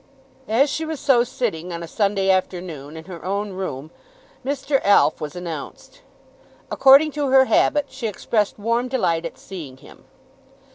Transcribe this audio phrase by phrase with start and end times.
[0.47, 3.91] As she was so sitting on a Sunday afternoon, in her own room,
[4.43, 4.81] Mr.
[4.83, 6.01] Alf was announced.
[6.71, 10.05] According to her habit, she expressed warm delight at seeing him.